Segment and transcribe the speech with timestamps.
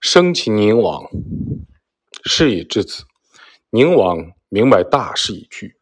[0.00, 1.08] 生擒宁王，
[2.24, 3.04] 事已至此，
[3.70, 5.78] 宁王明白大势已去，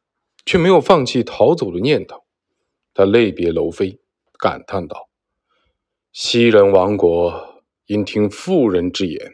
[0.46, 2.24] 却没有放弃逃走的念头。
[2.94, 4.00] 他泪别楼妃，
[4.38, 5.10] 感叹道
[6.12, 9.32] ：“昔人亡国，应听妇人之言，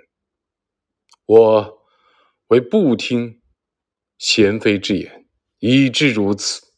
[1.26, 1.82] 我
[2.48, 3.40] 为不听
[4.16, 5.28] 贤妃之言，
[5.58, 6.72] 以致如此。”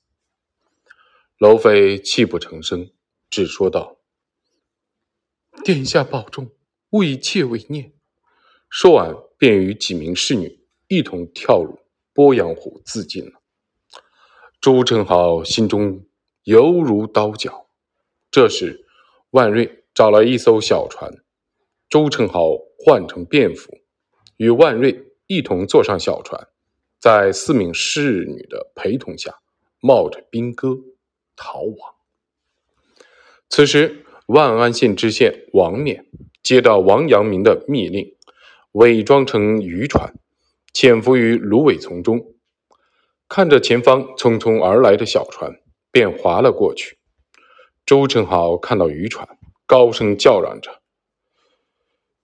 [1.39, 2.91] 楼妃泣不成声，
[3.31, 3.99] 只说道
[5.65, 6.51] ：“殿下保重，
[6.93, 7.93] 勿以妾为念。”
[8.71, 11.79] 说完，便与几名侍女一同跳入
[12.15, 13.43] 鄱阳湖自尽了。
[14.61, 16.07] 朱宸濠心中
[16.45, 17.67] 犹如刀绞。
[18.31, 18.87] 这时，
[19.31, 21.13] 万瑞找来一艘小船，
[21.89, 23.79] 朱宸濠换成便服，
[24.37, 26.49] 与万瑞一同坐上小船，
[26.99, 29.41] 在四名侍女的陪同下，
[29.81, 30.79] 冒着兵戈
[31.37, 31.95] 逃亡。
[33.51, 36.07] 此时，万安县知县王冕
[36.43, 38.17] 接到王阳明的密令。
[38.73, 40.15] 伪装成渔船，
[40.73, 42.35] 潜伏于芦苇丛中，
[43.29, 46.97] 看着前方匆匆而来的小船，便划了过去。
[47.85, 49.29] 周成豪看到渔船，
[49.67, 50.81] 高声叫嚷着：“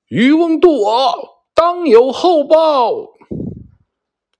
[0.09, 3.15] 渔翁渡我，当有厚报！”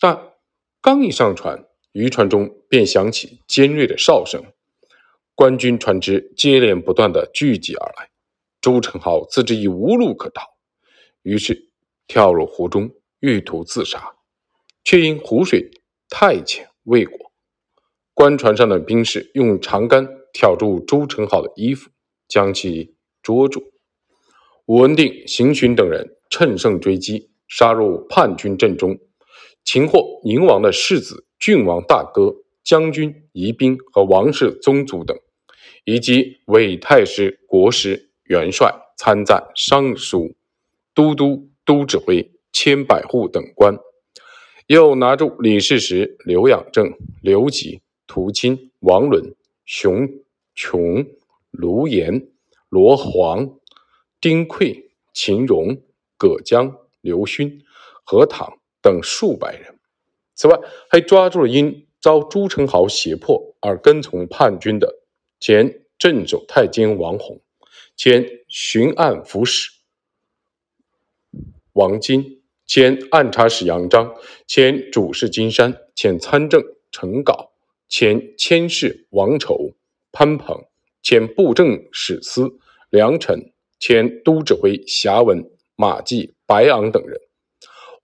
[0.01, 0.33] 但
[0.81, 4.43] 刚一上船，渔船中便响起尖锐的哨声，
[5.35, 8.09] 官军船只接连不断的聚集而来。
[8.61, 10.43] 周成豪自知已无路可逃，
[11.23, 11.67] 于是。
[12.11, 14.15] 跳入湖中，欲图自杀，
[14.83, 15.71] 却因湖水
[16.09, 17.31] 太浅未果。
[18.15, 21.91] 官船上的兵士用长杆挑住周成好的衣服，
[22.27, 23.63] 将其捉住。
[24.65, 28.99] 武文定、邢勋等人乘胜追击，杀入叛军阵中，
[29.63, 35.15] 擒获宁王的世子、郡王大哥、将军、仪兵和王氏宗族等，
[35.85, 40.35] 以及伪太师、国师、元帅、参赞、尚书、
[40.95, 41.51] 都督。
[41.69, 43.77] 都指挥千百户等官，
[44.69, 49.35] 又拿住李世石、刘养正、刘吉、涂钦、王伦、
[49.67, 50.09] 熊
[50.55, 51.07] 琼、
[51.51, 52.31] 卢岩、
[52.71, 53.59] 罗黄、
[54.19, 55.77] 丁馈、秦荣、
[56.17, 57.63] 葛江、刘勋、
[58.03, 59.79] 何唐等数百人。
[60.35, 64.91] 此外，还抓住了因遭朱宸濠胁迫而跟从叛军的
[65.39, 67.39] 前镇守太监王弘、
[67.99, 69.73] 兼巡按抚使。
[71.73, 74.15] 王金，兼按察使杨章，
[74.47, 77.51] 兼主事金山，兼参政陈杲，
[77.89, 79.75] 前佥事王丑、
[80.13, 80.65] 潘鹏，
[81.03, 87.21] 前布政使司梁臣，前都指挥侠文马季、白昂等人。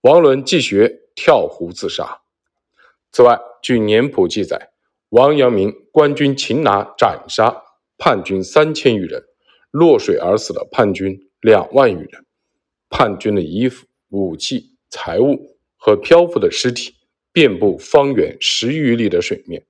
[0.01, 2.19] 王伦继学跳湖自杀。
[3.13, 4.71] 此外，据年谱记载，
[5.07, 7.63] 王阳明官军擒拿斩杀
[7.97, 9.23] 叛军三千余人，
[9.75, 12.25] 落水而死的叛军两万余人。
[12.89, 16.93] 叛军的衣服、武器、财物和漂浮的尸体
[17.33, 19.65] 遍布方圆十余里的水面。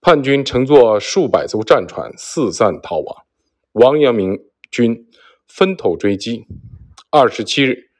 [0.00, 3.26] 叛军乘坐数百艘战船四散逃亡，
[3.72, 4.38] 王阳明
[4.70, 5.06] 军
[5.46, 6.46] 分头追击。
[7.10, 7.90] 二十七日，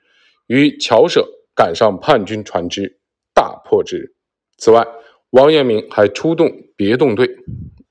[0.46, 2.98] 于桥舍赶上叛军船只，
[3.34, 4.14] 大破之。
[4.56, 4.86] 此外，
[5.28, 7.36] 王阳明还出动别动队，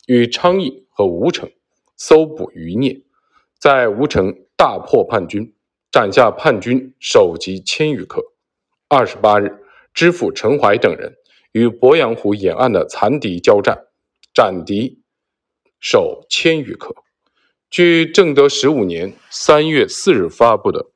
[0.07, 1.51] 与昌邑和吴城
[1.97, 3.01] 搜捕余孽，
[3.59, 5.53] 在吴城大破叛军。
[5.91, 8.21] 斩下叛军首级千余克。
[8.89, 9.63] 二十八日，
[9.93, 11.15] 知府陈怀等人
[11.53, 13.85] 与鄱阳湖沿岸的残敌交战，
[14.33, 15.01] 斩敌
[15.79, 16.93] 首千余克。
[17.69, 20.83] 据正德十五年三月四日发布的《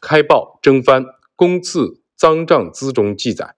[0.00, 1.04] 开报征番
[1.36, 3.54] 公赐赃帐资》中记载，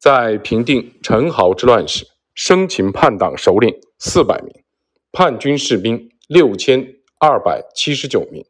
[0.00, 2.04] 在平定陈豪之乱时，
[2.34, 4.64] 生擒叛党首领四百名，
[5.10, 8.44] 叛军士兵六千二百七十九名。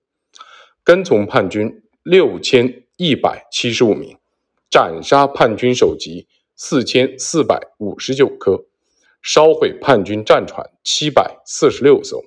[0.82, 4.16] 跟从叛军六千一百七十五名，
[4.70, 6.26] 斩杀叛军首级
[6.56, 8.64] 四千四百五十九颗，
[9.20, 12.22] 烧毁叛军战船七百四十六艘。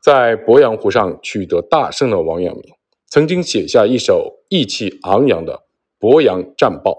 [0.00, 2.64] 在鄱阳湖上取得大胜的王阳明，
[3.08, 5.64] 曾经写下一首意气昂扬的
[6.08, 6.92] 《鄱阳战报》：“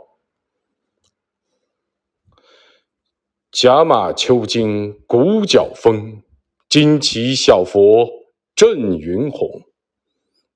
[3.51, 6.24] 甲马秋惊鼓角风，
[6.69, 8.09] 旌旗小佛
[8.56, 9.63] 震云虹。”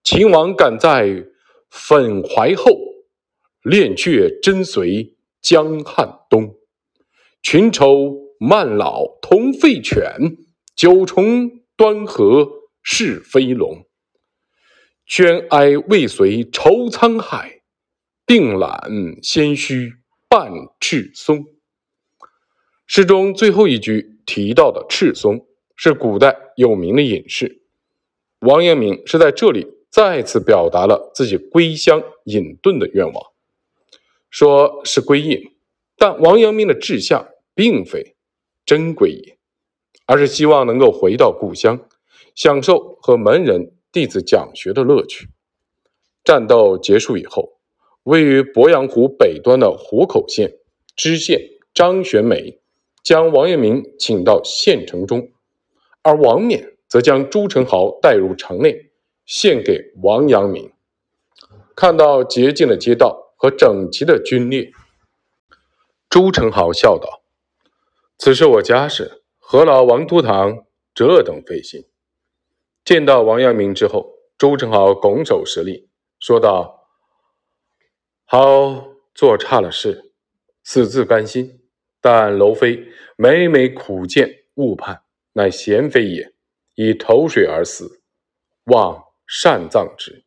[0.01, 1.25] 秦王赶在
[1.69, 2.71] 粉怀后，
[3.63, 6.55] 恋却真随江汉东。
[7.41, 10.37] 群丑慢老同废犬，
[10.73, 12.49] 九重端河
[12.81, 13.85] 是飞龙。
[15.05, 17.61] 捐哀未遂愁沧海，
[18.25, 18.89] 定揽
[19.21, 19.91] 先须
[20.29, 20.49] 半
[20.79, 21.43] 赤松。
[22.87, 25.45] 诗中最后一句提到的赤松，
[25.75, 27.61] 是古代有名的隐士。
[28.39, 29.73] 王阳明是在这里。
[29.87, 33.23] 再次表达了自己归乡隐遁的愿望，
[34.29, 35.53] 说是归隐，
[35.95, 38.17] 但王阳明的志向并非
[38.65, 39.37] 真归隐，
[40.05, 41.87] 而是希望能够回到故乡，
[42.35, 45.29] 享受和门人弟子讲学的乐趣。
[46.25, 47.61] 战斗结束以后，
[48.03, 50.57] 位于鄱阳湖北端的湖口县
[50.97, 51.39] 知县
[51.73, 52.59] 张玄美
[53.05, 55.31] 将王阳明请到县城中，
[56.01, 58.89] 而王冕则将朱宸濠带入城内，
[59.27, 60.73] 献给王阳明。
[61.75, 64.71] 看到洁净的街道和整齐的军列，
[66.09, 67.21] 朱宸濠笑道
[68.17, 70.65] ：“此是我家事，何劳王都堂
[70.95, 71.85] 这等费心？”
[72.83, 75.89] 见到王阳明之后，朱宸濠拱手施礼。
[76.19, 76.87] 说道
[78.25, 80.11] ：“好做差了事，
[80.63, 81.61] 死自甘心。
[82.07, 82.87] 但娄妃
[83.17, 85.01] 每每苦谏误判，
[85.33, 86.33] 乃贤妃也，
[86.75, 88.03] 以投水而死，
[88.65, 90.23] 望善葬之。”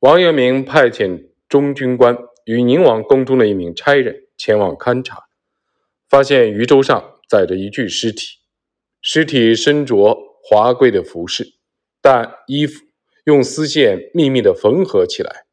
[0.00, 2.16] 王阳明派遣中军官
[2.46, 5.24] 与宁王宫中的一名差人前往勘察，
[6.08, 8.38] 发现渔舟上载着一具尸体，
[9.02, 11.44] 尸体身着华贵的服饰，
[12.00, 12.86] 但衣服。
[13.24, 15.44] 用丝线秘密的缝合起来。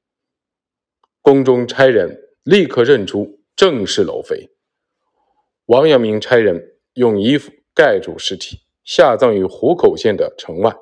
[1.22, 4.50] 宫中差人立刻认出正是娄妃。
[5.72, 10.76] 王阳明差人用衣服盖住尸体，下葬于湖口县的城外，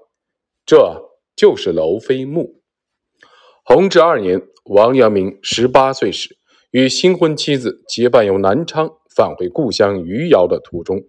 [0.66, 2.64] 这就是娄妃墓。
[3.64, 6.40] 弘治二年，王阳明十八岁时，
[6.72, 11.04] 与新婚妻子结伴由南昌返回故乡余姚的途中，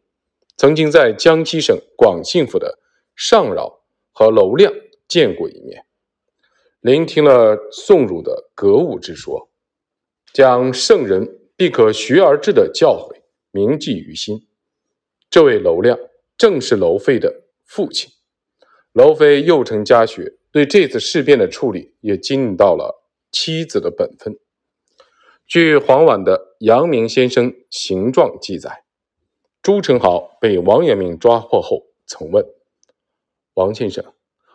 [0.59, 2.79] 曾经在江西省广信府的
[3.17, 3.81] 上饶
[4.13, 4.71] 和娄亮。
[5.09, 5.87] 见过一面，
[6.83, 9.49] 聆听了宋儒的格物之说，
[10.35, 13.20] 将圣人必可学而至的教诲
[13.51, 14.47] 铭记于心。
[15.29, 15.99] 这位娄亮
[16.37, 18.11] 正是娄妃的父亲。
[18.93, 24.39] 娄妃幼承家学，对这次事变的处理也尽到了妻子的本分。
[25.47, 28.85] 据黄婉的《阳明先生形状》记载，
[29.63, 32.45] 朱宸濠被王阳明抓获后，曾问
[33.55, 34.05] 王先生。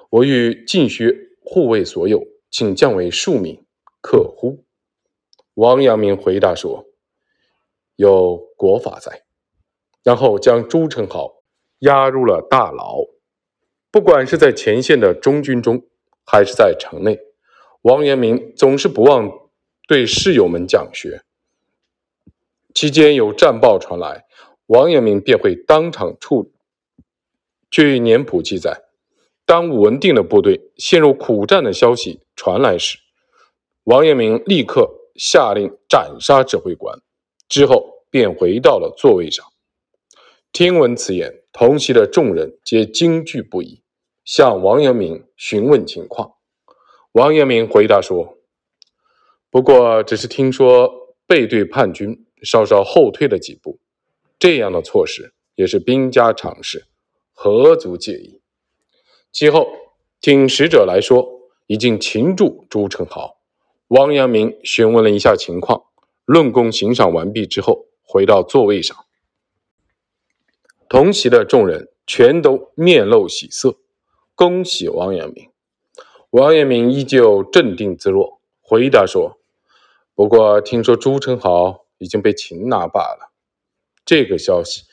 [0.10, 3.62] 我欲尽学护卫所有，请降为庶民，
[4.02, 4.64] 可乎？
[5.56, 6.86] 王阳明回答说
[7.96, 9.24] ：“有国法在。”
[10.04, 11.42] 然后将朱宸濠
[11.80, 13.00] 押入了大牢。
[13.92, 15.86] 不管是在前线的中军中，
[16.26, 17.20] 还是在城内，
[17.82, 19.32] 王阳明总是不忘
[19.88, 21.24] 对室友们讲学。
[22.74, 24.26] 期间有战报传来，
[24.68, 26.52] 王阳明便会当场处理。
[27.70, 28.84] 据年谱记载。
[29.48, 32.98] 当武文定的部队陷入苦战的消息传来时，
[33.84, 37.00] 王阳明立刻下令斩杀指挥官，
[37.48, 39.46] 之后便回到了座位上。
[40.52, 43.82] 听闻此言，同席的众人皆惊惧不已，
[44.24, 46.36] 向王阳明询问情况。
[47.12, 48.38] 王阳明回答说
[49.52, 53.80] ：“不过只是听说背对叛军，稍稍后退了几步，
[54.40, 56.88] 这样的措施也是兵家常事，
[57.34, 58.42] 何足介意。”
[59.32, 59.68] 其后，
[60.22, 61.28] 听使者来说，
[61.68, 63.36] 已经擒住朱宸濠。
[63.88, 65.84] 王阳明询问了一下情况，
[66.26, 69.06] 论功行赏完毕之后，回到座位上。
[70.90, 73.78] 同席的众人全都面露喜色，
[74.36, 75.50] 恭喜王阳明。
[76.32, 79.38] 王阳明依旧镇定自若，回答说
[80.14, 83.32] ：“不过听说朱宸濠已经被擒拿罢了，
[84.04, 84.84] 这个消息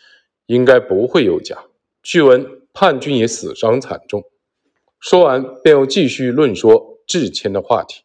[0.46, 1.64] 应该不会有假。
[2.02, 4.24] 据闻叛军也死伤惨重。”
[5.00, 8.04] 说完，便又继续论说致谦的话题。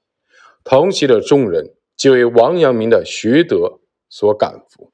[0.63, 4.93] 同席的众人皆为王阳明的学德所感服。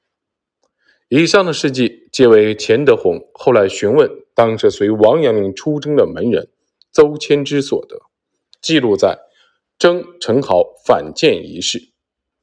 [1.09, 6.49] 以上的事迹皆为钱德洪后来询问当时随王阳明出征的门人
[6.91, 7.99] 邹谦之所得，
[8.61, 9.09] 记录在
[9.77, 11.79] 《征陈豪反间仪事》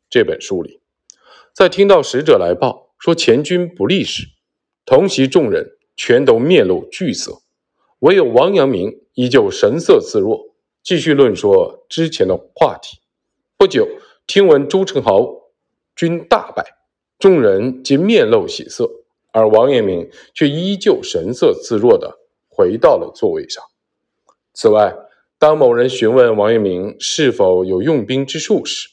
[0.09, 0.81] 这本书里。
[1.53, 4.29] 在听到使者来报说前军不利时，
[4.85, 7.41] 同席众人全都面露惧色。
[8.01, 12.99] 唯有王阳明依旧神色自若，继续论说之前的话题。
[13.57, 13.87] 不久，
[14.33, 15.51] 听闻朱宸濠
[15.97, 16.65] 军大败，
[17.19, 18.89] 众人皆面露喜色，
[19.33, 23.65] 而王阳明却依旧神色自若地回到了座位上。
[24.55, 24.95] 此外，
[25.37, 28.91] 当某人询问王阳明是否有用兵之术时，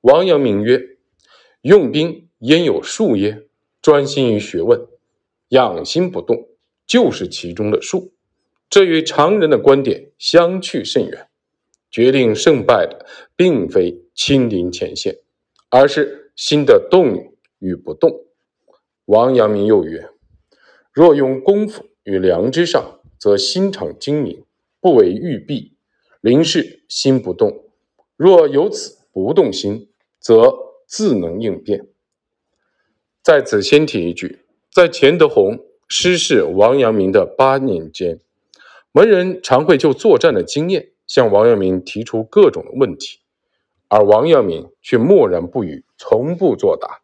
[0.00, 0.80] 王阳明曰
[1.60, 3.42] ：“用兵焉有术耶？
[3.82, 4.86] 专心于学问，
[5.48, 6.48] 养心不动，
[6.86, 8.14] 就是其中的术。”
[8.70, 11.26] 这与常人的观点相去甚远。
[11.90, 15.16] 决定胜败的，并非亲临前线，
[15.70, 18.26] 而是心的动与不动。
[19.06, 20.10] 王阳明又曰
[20.92, 24.44] ：“若用功夫与良知上，则心常精明，
[24.78, 25.72] 不为欲弊；
[26.20, 27.64] 临事心不动，
[28.14, 30.54] 若有此不动心，则
[30.86, 31.88] 自能应变。
[33.22, 38.20] 在此先提一句，在钱德洪失事王阳明的八年间，
[38.92, 43.19] 门人常会就作战的经验向王阳明提出各种问题，
[43.90, 47.02] 而王阳明却默然不语，从不作答。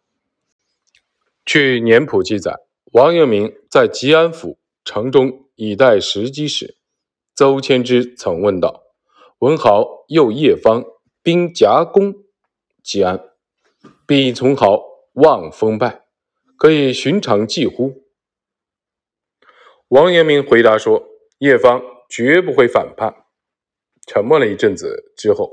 [1.44, 2.60] 据年谱记载，
[2.92, 6.76] 王阳明在吉安府城中以待时机时，
[7.34, 8.84] 邹谦之曾问道。
[9.40, 10.84] 文豪又叶方
[11.22, 12.14] 兵夹攻
[12.84, 13.30] 吉安，
[14.06, 14.80] 必从豪
[15.14, 16.04] 望风败，
[16.56, 18.04] 可以寻常计乎？
[19.88, 23.24] 王阳明回答说：“叶方绝不会反叛。”
[24.06, 25.50] 沉默了一阵子之后，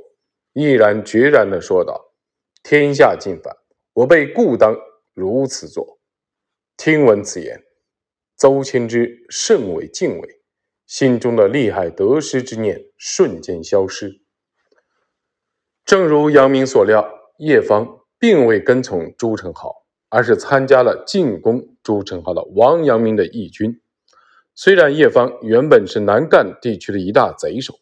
[0.54, 2.14] 毅然决然地说道
[2.64, 3.56] ：“天下尽反，
[3.94, 4.78] 我辈故当
[5.14, 6.00] 如此做。”
[6.78, 7.64] 听闻此言，
[8.38, 10.42] 邹谦之甚为敬畏。
[10.86, 14.22] 心中的利害得失之念瞬间消失。
[15.86, 19.74] 正如杨明所料，叶方并未跟从朱宸濠，
[20.10, 23.82] 而是参加了进攻朱宸濠的王阳明的义军。
[24.54, 27.74] 虽然叶方原本是南赣地区的一大贼首，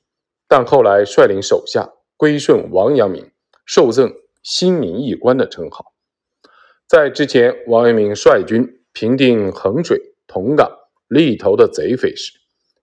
[0.47, 3.31] 但后来率领手下归顺王阳明，
[3.65, 4.13] 受赠
[4.43, 5.95] 新民义官的称号。
[6.87, 10.69] 在之前，王阳明率军平定衡水、同港、
[11.07, 12.33] 利头的贼匪时，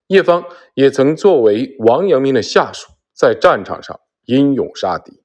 [0.07, 0.43] 叶方
[0.73, 5.23] 也曾作为王阳明的下属，在战场上英勇杀敌。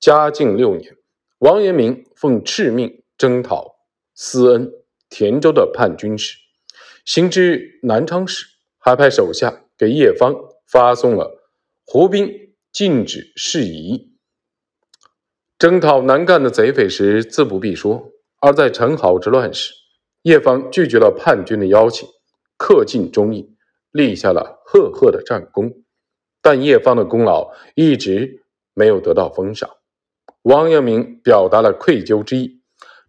[0.00, 0.96] 嘉靖六年，
[1.38, 3.76] 王阳明奉敕命征讨
[4.16, 4.72] 思恩、
[5.08, 6.36] 田州的叛军时，
[7.04, 8.46] 行至南昌时，
[8.78, 10.34] 还派手下给叶方
[10.66, 11.40] 发送了
[11.86, 12.47] 胡兵
[12.78, 14.12] 禁止事宜。
[15.58, 19.74] 征讨南赣的贼匪时，自不必说；而在陈豪之乱时，
[20.22, 22.08] 叶方拒绝了叛军的邀请，
[22.56, 23.56] 恪尽忠义。
[23.90, 25.82] 立下了赫赫的战功，
[26.40, 28.44] 但叶方的功劳一直
[28.74, 29.68] 没有得到封赏。
[30.42, 32.62] 王阳明表达了愧疚之意，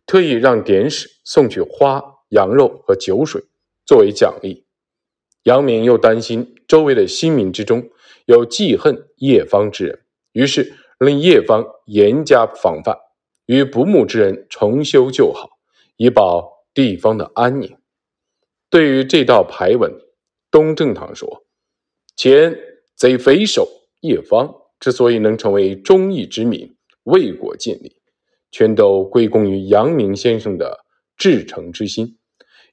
[0.08, 3.44] 特意让典史送去花、羊肉和酒水
[3.86, 4.66] 作为奖励。
[5.44, 7.88] 杨明又担心周围的新民之中
[8.30, 10.02] 有记恨叶方之人，
[10.34, 12.96] 于是令叶方严加防范，
[13.48, 15.50] 与不睦之人重修旧好，
[15.98, 17.76] 以保地方的安宁。
[18.70, 19.92] 对于这道牌文。
[20.52, 21.44] 东正堂说
[22.18, 22.58] ：“前
[22.96, 23.68] 贼匪首
[24.02, 28.02] 叶方之所以能成为忠义之民、为国尽力，
[28.50, 32.18] 全都归功于阳明先生的至诚之心，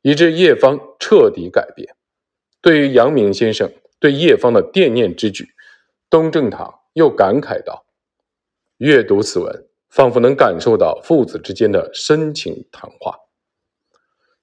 [0.00, 1.94] 以致叶方彻底改变。
[2.62, 5.48] 对于阳明先生对叶方的惦念之举，
[6.10, 7.86] 东正堂又感慨道
[8.78, 13.18] ：‘阅读此文，仿佛能感受到父子之间的深情谈话。’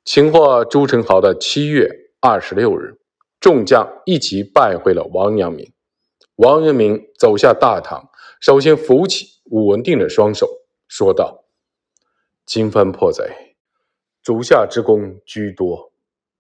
[0.06, 3.00] 擒获朱宸濠的七月二十六日。”
[3.44, 5.74] 众将一起拜会了王阳明。
[6.38, 10.50] 王阳明走下大堂，首先扶起武文定的双手，
[10.88, 11.44] 说道
[12.48, 13.58] ：“今番破贼，
[14.22, 15.92] 足下之功居多，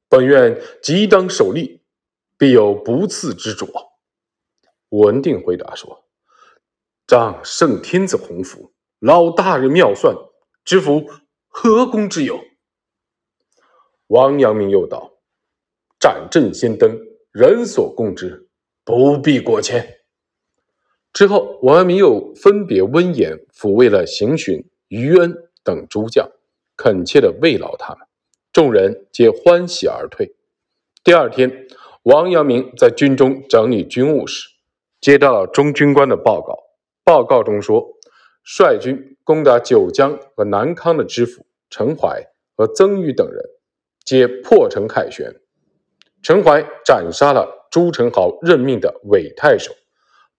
[0.08, 1.82] 本院即当首立，
[2.44, 3.66] 必有不次之着。”
[4.92, 6.04] 文定回答说
[7.08, 10.14] ：“仗圣天子洪福，老大人妙算，
[10.66, 11.10] 知府
[11.48, 12.44] 何功之有？”
[14.08, 15.12] 王阳明又道。
[15.98, 17.00] 斩阵先登，
[17.32, 18.50] 人所共知，
[18.84, 20.02] 不必过谦。
[21.14, 25.34] 之后，王阳明又分别温言抚慰了邢询、于恩
[25.64, 26.30] 等诸将，
[26.76, 28.06] 恳切的慰劳他们，
[28.52, 30.36] 众人皆欢喜而退。
[31.06, 31.63] 第二天，
[32.04, 34.50] 王阳明在军中整理军务时，
[35.00, 36.60] 接到了中军官的报告。
[37.06, 37.88] 报告中说，
[38.44, 42.22] 率军攻打九江和南康的知府陈怀
[42.58, 43.42] 和曾玉等人，
[44.04, 45.34] 皆破城凯旋。
[46.22, 49.72] 陈怀斩杀了朱宸濠任命的伪太守，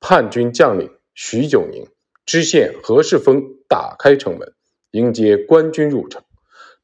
[0.01, 1.87] 叛军将领徐九宁、
[2.27, 4.53] 知县何世峰打开城门
[4.91, 6.23] 迎接官军入城，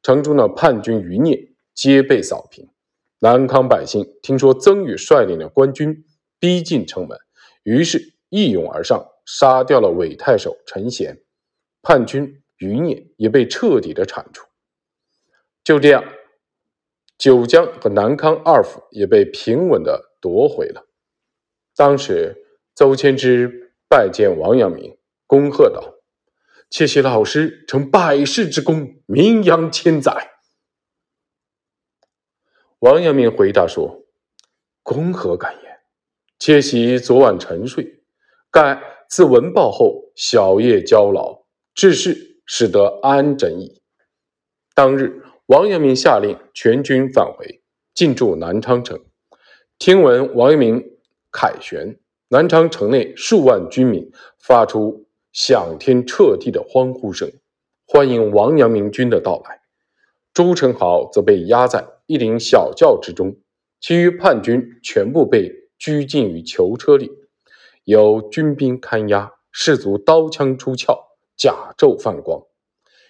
[0.01, 2.67] 城中的叛军余孽皆被扫平。
[3.23, 6.05] 南康百姓听说曾宇率领的官军
[6.39, 7.15] 逼近城门，
[7.61, 11.21] 于是一拥而上，杀掉了伪太守陈贤，
[11.83, 14.47] 叛军余孽也被彻底的铲除。
[15.63, 16.03] 就这样。
[17.19, 20.87] 九江和南康二府也被平稳地夺回了。
[21.75, 22.35] 当时，
[22.73, 24.97] 邹谦之拜见王阳明，
[25.27, 25.93] 恭贺道
[26.71, 30.30] ：“窃喜老师成百世之功，名扬千载。”
[32.81, 34.05] 王阳明回答说
[34.81, 35.77] ：“公何敢言？
[36.39, 38.01] 窃喜昨晚沉睡，
[38.49, 41.43] 盖自闻报后，小夜交劳，
[41.75, 43.83] 致仕使得安枕矣。”
[44.73, 45.21] 当日。
[45.47, 47.61] 王阳明下令全军返回，
[47.93, 48.97] 进驻南昌城。
[49.77, 50.81] 听闻王阳明
[51.29, 54.09] 凯旋，南昌城内数万军民
[54.39, 57.29] 发出响天彻地的欢呼声，
[57.85, 59.59] 欢迎王阳明军的到来。
[60.33, 63.37] 朱宸濠则被压在一顶小轿之中，
[63.79, 65.49] 其余叛军全部被
[65.79, 67.09] 拘禁于囚车里，
[67.85, 70.93] 有军兵看押，士卒刀枪出鞘，
[71.37, 72.43] 甲胄泛光。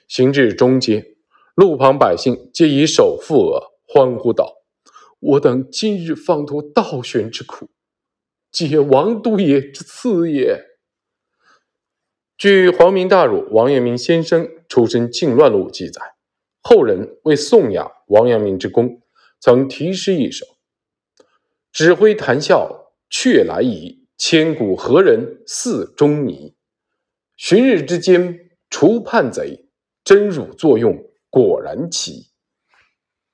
[0.07, 1.15] 行至中街，
[1.55, 4.57] 路旁百姓皆以手负额，欢呼道
[5.19, 7.71] ：“我等今日放脱倒悬之苦，
[8.51, 10.63] 皆王都爷之赐也。”
[12.37, 15.99] 据《皇明大儒王阳明先生出身靖乱录》记载。
[16.63, 19.01] 后人为颂扬王阳明之功，
[19.39, 20.45] 曾题诗一首
[21.71, 26.53] ：“指挥谈笑却来矣，千古何人似钟尼？
[27.37, 29.69] 旬日之间除叛贼，
[30.03, 32.30] 真汝作用果然奇。”